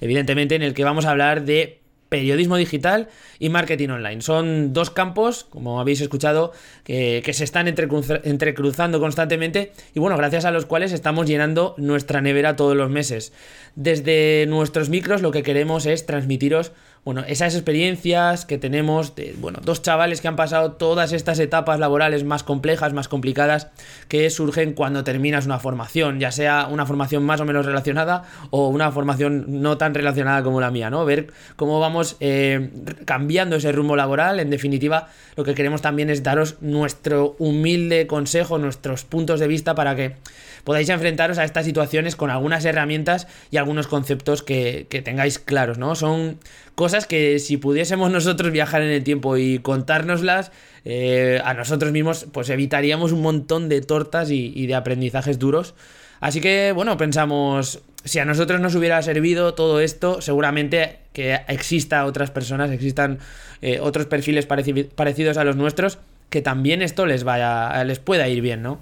evidentemente, 0.00 0.54
en 0.54 0.62
el 0.62 0.74
que 0.74 0.84
vamos 0.84 1.06
a 1.06 1.10
hablar 1.10 1.44
de 1.44 1.80
periodismo 2.08 2.56
digital 2.56 3.08
y 3.40 3.48
marketing 3.48 3.88
online. 3.88 4.22
Son 4.22 4.72
dos 4.72 4.90
campos, 4.90 5.44
como 5.50 5.80
habéis 5.80 6.00
escuchado, 6.00 6.52
que, 6.84 7.20
se 7.32 7.42
están 7.42 7.66
entrecruzando 7.66 9.00
constantemente 9.00 9.72
y 9.92 9.98
bueno, 9.98 10.16
gracias 10.16 10.44
a 10.44 10.52
los 10.52 10.66
cuales 10.66 10.92
estamos 10.92 11.26
llenando 11.26 11.74
nuestra 11.78 12.20
nevera 12.20 12.54
todos 12.54 12.76
los 12.76 12.88
meses. 12.88 13.32
Desde 13.74 14.46
nuestros 14.48 14.88
micros 14.88 15.20
lo 15.20 15.32
que 15.32 15.42
queremos 15.42 15.84
es 15.86 16.06
transmitiros 16.06 16.70
bueno, 17.06 17.22
esas 17.28 17.54
experiencias 17.54 18.46
que 18.46 18.58
tenemos 18.58 19.14
de, 19.14 19.32
bueno, 19.38 19.60
dos 19.62 19.80
chavales 19.80 20.20
que 20.20 20.26
han 20.26 20.34
pasado 20.34 20.72
todas 20.72 21.12
estas 21.12 21.38
etapas 21.38 21.78
laborales 21.78 22.24
más 22.24 22.42
complejas, 22.42 22.92
más 22.94 23.06
complicadas, 23.06 23.68
que 24.08 24.28
surgen 24.28 24.72
cuando 24.72 25.04
terminas 25.04 25.46
una 25.46 25.60
formación, 25.60 26.18
ya 26.18 26.32
sea 26.32 26.66
una 26.68 26.84
formación 26.84 27.22
más 27.22 27.40
o 27.40 27.44
menos 27.44 27.64
relacionada 27.64 28.24
o 28.50 28.70
una 28.70 28.90
formación 28.90 29.62
no 29.62 29.78
tan 29.78 29.94
relacionada 29.94 30.42
como 30.42 30.60
la 30.60 30.72
mía, 30.72 30.90
¿no? 30.90 31.04
Ver 31.04 31.28
cómo 31.54 31.78
vamos 31.78 32.16
eh, 32.18 32.70
cambiando 33.04 33.54
ese 33.54 33.70
rumbo 33.70 33.94
laboral, 33.94 34.40
en 34.40 34.50
definitiva, 34.50 35.08
lo 35.36 35.44
que 35.44 35.54
queremos 35.54 35.82
también 35.82 36.10
es 36.10 36.24
daros 36.24 36.56
nuestro 36.60 37.36
humilde 37.38 38.08
consejo, 38.08 38.58
nuestros 38.58 39.04
puntos 39.04 39.38
de 39.38 39.46
vista 39.46 39.76
para 39.76 39.94
que 39.94 40.16
podáis 40.66 40.88
enfrentaros 40.88 41.38
a 41.38 41.44
estas 41.44 41.64
situaciones 41.64 42.16
con 42.16 42.28
algunas 42.28 42.64
herramientas 42.64 43.28
y 43.52 43.56
algunos 43.56 43.86
conceptos 43.86 44.42
que, 44.42 44.88
tengáis 45.04 45.38
claros, 45.38 45.78
¿no? 45.78 45.94
Son 45.94 46.40
cosas 46.74 46.86
cosas 46.86 47.06
que 47.06 47.38
si 47.38 47.56
pudiésemos 47.56 48.10
nosotros 48.10 48.50
viajar 48.50 48.82
en 48.82 48.90
el 48.90 49.04
tiempo 49.04 49.36
y 49.36 49.60
contárnoslas 49.60 50.50
eh, 50.84 51.40
a 51.44 51.54
nosotros 51.54 51.92
mismos, 51.92 52.26
pues 52.32 52.50
evitaríamos 52.50 53.12
un 53.12 53.22
montón 53.22 53.68
de 53.68 53.80
tortas 53.80 54.32
y, 54.32 54.66
de 54.66 54.74
aprendizajes 54.74 55.38
duros. 55.38 55.74
Así 56.18 56.40
que, 56.40 56.72
bueno, 56.72 56.96
pensamos, 56.96 57.80
si 58.04 58.18
a 58.18 58.24
nosotros 58.24 58.60
nos 58.60 58.74
hubiera 58.74 59.00
servido 59.02 59.54
todo 59.54 59.78
esto, 59.78 60.20
seguramente 60.20 60.98
que 61.12 61.38
exista 61.46 62.06
otras 62.06 62.32
personas, 62.32 62.72
existan 62.72 63.20
eh, 63.62 63.78
otros 63.80 64.06
perfiles 64.06 64.46
parecidos 64.46 65.36
a 65.36 65.44
los 65.44 65.54
nuestros, 65.54 65.98
que 66.28 66.42
también 66.42 66.82
esto 66.82 67.06
les 67.06 67.22
vaya, 67.22 67.84
les 67.84 68.00
pueda 68.00 68.28
ir 68.28 68.40
bien, 68.40 68.62
¿no? 68.62 68.80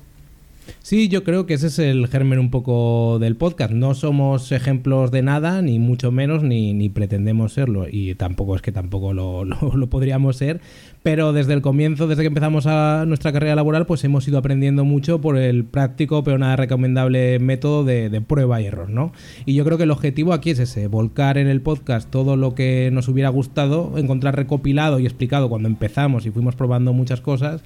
Sí, 0.83 1.09
yo 1.09 1.25
creo 1.25 1.47
que 1.47 1.55
ese 1.55 1.69
es 1.69 1.79
el 1.79 2.07
germen 2.09 2.39
un 2.39 2.51
poco 2.51 3.19
del 3.19 3.37
podcast. 3.37 3.73
No 3.73 3.95
somos 3.95 4.53
ejemplos 4.53 5.11
de 5.11 5.23
nada, 5.23 5.63
ni 5.63 5.79
mucho 5.79 6.13
menos, 6.13 6.43
ni, 6.43 6.89
pretendemos 6.91 7.55
serlo. 7.55 7.87
Y 7.91 8.15
tampoco 8.15 8.57
es 8.57 8.63
que 8.63 8.73
tampoco 8.73 9.15
lo, 9.15 9.89
podríamos 9.89 10.37
ser. 10.37 10.61
Pero 11.03 11.33
desde 11.33 11.53
el 11.53 11.63
comienzo, 11.63 12.07
desde 12.07 12.23
que 12.23 12.29
empezamos 12.29 12.67
a 12.67 13.05
nuestra 13.07 13.33
carrera 13.33 13.55
laboral, 13.55 13.87
pues 13.87 14.05
hemos 14.05 14.27
ido 14.29 14.39
aprendiendo 14.39 14.85
mucho 14.85 15.21
por 15.21 15.37
el 15.37 15.65
práctico, 15.65 16.25
pero 16.25 16.39
nada 16.39 16.57
recomendable 16.57 17.39
método 17.39 17.85
de, 17.85 18.09
de 18.09 18.21
prueba 18.21 18.61
y 18.61 18.67
error, 18.67 18.89
¿no? 18.89 19.13
Y 19.45 19.55
yo 19.55 19.65
creo 19.65 19.77
que 19.77 19.85
el 19.85 19.91
objetivo 19.91 20.33
aquí 20.33 20.51
es 20.51 20.59
ese, 20.59 20.87
volcar 20.87 21.39
en 21.39 21.47
el 21.47 21.61
podcast 21.61 22.11
todo 22.11 22.37
lo 22.37 22.55
que 22.55 22.91
nos 22.93 23.09
hubiera 23.09 23.29
gustado, 23.29 23.99
encontrar 23.99 24.37
recopilado 24.37 24.99
y 24.99 25.05
explicado 25.05 25.49
cuando 25.49 25.69
empezamos 25.69 26.27
y 26.27 26.31
fuimos 26.31 26.57
probando 26.57 26.93
muchas 26.93 27.21
cosas 27.21 27.63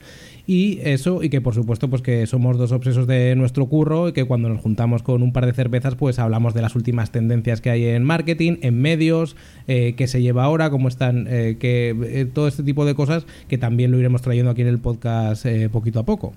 y 0.48 0.80
eso, 0.82 1.22
y 1.22 1.28
que 1.28 1.42
por 1.42 1.54
supuesto, 1.54 1.90
pues 1.90 2.00
que 2.00 2.26
somos 2.26 2.56
dos 2.56 2.72
obsesos 2.72 3.06
de 3.06 3.36
nuestro 3.36 3.66
curro 3.66 4.08
y 4.08 4.14
que 4.14 4.24
cuando 4.24 4.48
nos 4.48 4.62
juntamos 4.62 5.02
con 5.02 5.22
un 5.22 5.30
par 5.30 5.44
de 5.44 5.52
cervezas, 5.52 5.94
pues 5.94 6.18
hablamos 6.18 6.54
de 6.54 6.62
las 6.62 6.74
últimas 6.74 7.12
tendencias 7.12 7.60
que 7.60 7.68
hay 7.68 7.84
en 7.84 8.02
marketing, 8.02 8.56
en 8.62 8.80
medios, 8.80 9.36
eh, 9.66 9.92
que 9.94 10.06
se 10.06 10.22
lleva 10.22 10.44
ahora, 10.44 10.70
cómo 10.70 10.88
están, 10.88 11.26
eh, 11.28 11.58
que 11.60 11.94
eh, 12.02 12.24
todo 12.24 12.48
este 12.48 12.62
tipo 12.62 12.86
de 12.86 12.94
cosas 12.94 13.26
que 13.46 13.58
también 13.58 13.90
lo 13.90 13.98
iremos 13.98 14.22
trayendo 14.22 14.50
aquí 14.50 14.62
en 14.62 14.68
el 14.68 14.78
podcast 14.78 15.44
poquito 15.70 16.00
a 16.00 16.04
poco. 16.04 16.32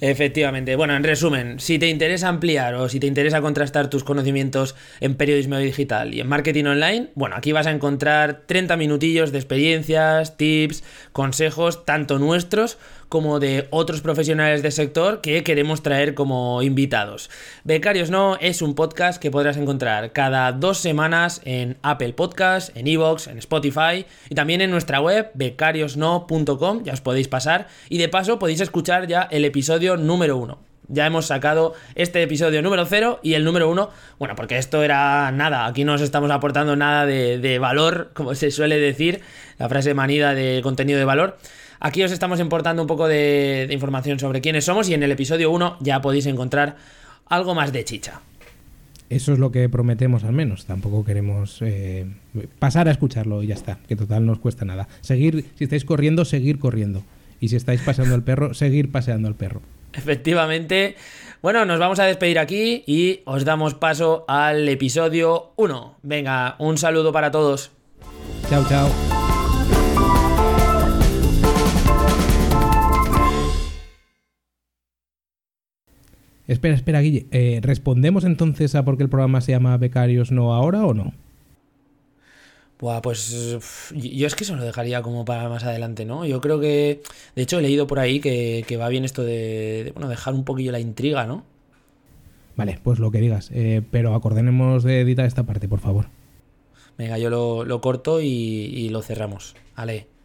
Efectivamente. 0.00 0.76
Bueno, 0.76 0.94
en 0.94 1.04
resumen, 1.04 1.58
si 1.58 1.78
te 1.78 1.88
interesa 1.88 2.28
ampliar 2.28 2.74
o 2.74 2.88
si 2.88 3.00
te 3.00 3.06
interesa 3.06 3.40
contrastar 3.40 3.88
tus 3.88 4.04
conocimientos 4.04 4.74
en 5.00 5.14
periodismo 5.14 5.56
digital 5.56 6.12
y 6.14 6.20
en 6.20 6.28
marketing 6.28 6.64
online, 6.64 7.08
bueno, 7.14 7.36
aquí 7.36 7.52
vas 7.52 7.66
a 7.66 7.70
encontrar 7.70 8.42
30 8.46 8.76
minutillos 8.76 9.32
de 9.32 9.38
experiencias, 9.38 10.36
tips, 10.36 10.84
consejos, 11.12 11.86
tanto 11.86 12.18
nuestros 12.18 12.78
como 13.08 13.40
de 13.40 13.68
otros 13.70 14.00
profesionales 14.00 14.62
del 14.62 14.72
sector 14.72 15.20
que 15.20 15.42
queremos 15.44 15.82
traer 15.82 16.14
como 16.14 16.62
invitados. 16.62 17.30
Becarios 17.64 18.10
No 18.10 18.36
es 18.40 18.62
un 18.62 18.74
podcast 18.74 19.20
que 19.20 19.30
podrás 19.30 19.56
encontrar 19.56 20.12
cada 20.12 20.52
dos 20.52 20.78
semanas 20.78 21.40
en 21.44 21.76
Apple 21.82 22.12
Podcast, 22.12 22.76
en 22.76 22.86
Evox, 22.86 23.26
en 23.26 23.38
Spotify 23.38 24.06
y 24.28 24.34
también 24.34 24.60
en 24.60 24.70
nuestra 24.70 25.00
web 25.00 25.30
becariosno.com, 25.34 26.84
ya 26.84 26.92
os 26.92 27.00
podéis 27.00 27.28
pasar 27.28 27.68
y 27.88 27.98
de 27.98 28.08
paso 28.08 28.38
podéis 28.38 28.60
escuchar 28.60 29.06
ya 29.06 29.22
el 29.30 29.44
episodio 29.44 29.96
número 29.96 30.36
uno. 30.36 30.58
Ya 30.88 31.06
hemos 31.06 31.26
sacado 31.26 31.74
este 31.94 32.22
episodio 32.22 32.62
número 32.62 32.86
0 32.86 33.20
y 33.22 33.34
el 33.34 33.44
número 33.44 33.68
1. 33.70 33.90
Bueno, 34.18 34.36
porque 34.36 34.58
esto 34.58 34.82
era 34.82 35.32
nada. 35.32 35.66
Aquí 35.66 35.84
no 35.84 35.94
os 35.94 36.00
estamos 36.00 36.30
aportando 36.30 36.76
nada 36.76 37.06
de, 37.06 37.58
valor, 37.58 38.10
como 38.14 38.34
se 38.34 38.50
suele 38.50 38.78
decir, 38.78 39.20
la 39.58 39.68
frase 39.68 39.94
manida 39.94 40.34
de 40.34 40.60
contenido 40.62 40.98
de 40.98 41.04
valor. 41.04 41.38
Aquí 41.80 42.02
os 42.02 42.12
estamos 42.12 42.40
importando 42.40 42.82
un 42.82 42.88
poco 42.88 43.08
de, 43.08 43.68
información 43.70 44.18
sobre 44.18 44.40
quiénes 44.40 44.64
somos 44.64 44.88
y 44.88 44.94
en 44.94 45.02
el 45.02 45.10
episodio 45.10 45.50
1 45.50 45.78
ya 45.80 46.00
podéis 46.00 46.26
encontrar 46.26 46.76
algo 47.26 47.54
más 47.54 47.72
de 47.72 47.84
chicha. 47.84 48.20
Eso 49.10 49.32
es 49.32 49.38
lo 49.38 49.52
que 49.52 49.68
prometemos 49.68 50.24
al 50.24 50.32
menos. 50.32 50.66
Tampoco 50.66 51.04
queremos 51.04 51.58
eh, 51.62 52.06
pasar 52.58 52.88
a 52.88 52.92
escucharlo 52.92 53.42
y 53.42 53.48
ya 53.48 53.54
está, 53.54 53.78
que 53.88 53.96
total 53.96 54.24
no 54.26 54.32
os 54.32 54.38
cuesta 54.38 54.64
nada. 54.64 54.88
Seguir, 55.00 55.46
si 55.56 55.64
estáis 55.64 55.84
corriendo, 55.84 56.24
seguir 56.24 56.58
corriendo. 56.58 57.02
Y 57.38 57.48
si 57.48 57.56
estáis 57.56 57.82
paseando 57.82 58.14
el 58.14 58.22
perro, 58.22 58.54
seguir 58.54 58.90
paseando 58.90 59.28
el 59.28 59.34
perro. 59.34 59.60
Efectivamente. 59.96 60.96
Bueno, 61.42 61.64
nos 61.64 61.78
vamos 61.78 61.98
a 62.00 62.04
despedir 62.04 62.38
aquí 62.38 62.82
y 62.86 63.20
os 63.24 63.44
damos 63.44 63.74
paso 63.74 64.24
al 64.26 64.68
episodio 64.68 65.52
1. 65.56 65.98
Venga, 66.02 66.56
un 66.58 66.78
saludo 66.78 67.12
para 67.12 67.30
todos. 67.30 67.70
Chao, 68.48 68.64
chao. 68.68 68.88
Espera, 76.46 76.74
espera, 76.74 77.00
Guille. 77.00 77.26
Eh, 77.32 77.60
¿Respondemos 77.62 78.24
entonces 78.24 78.74
a 78.74 78.84
por 78.84 78.96
qué 78.96 79.02
el 79.02 79.08
programa 79.08 79.40
se 79.40 79.52
llama 79.52 79.76
Becarios 79.76 80.30
no 80.30 80.54
ahora 80.54 80.84
o 80.86 80.94
no? 80.94 81.12
Buah, 82.78 83.00
pues 83.00 83.88
yo 83.94 84.26
es 84.26 84.34
que 84.34 84.44
eso 84.44 84.54
lo 84.54 84.62
dejaría 84.62 85.00
como 85.00 85.24
para 85.24 85.48
más 85.48 85.64
adelante, 85.64 86.04
¿no? 86.04 86.26
Yo 86.26 86.42
creo 86.42 86.60
que, 86.60 87.02
de 87.34 87.42
hecho, 87.42 87.58
he 87.58 87.62
leído 87.62 87.86
por 87.86 87.98
ahí 87.98 88.20
que, 88.20 88.76
va 88.78 88.88
bien 88.88 89.04
esto 89.04 89.22
de, 89.24 89.92
bueno, 89.94 90.08
dejar 90.08 90.34
un 90.34 90.44
poquillo 90.44 90.72
la 90.72 90.80
intriga, 90.80 91.26
¿no? 91.26 91.44
Vale, 92.54 92.78
pues 92.82 92.98
lo 92.98 93.10
que 93.10 93.20
digas. 93.20 93.50
Eh, 93.54 93.82
pero 93.90 94.14
acordémonos 94.14 94.82
de 94.82 95.00
editar 95.00 95.24
esta 95.24 95.44
parte, 95.44 95.68
por 95.68 95.80
favor. 95.80 96.06
Venga, 96.98 97.18
yo 97.18 97.30
lo, 97.30 97.80
corto 97.80 98.20
y, 98.20 98.26
y 98.26 98.88
lo 98.90 99.02
cerramos. 99.02 99.54
Vale. 99.76 100.15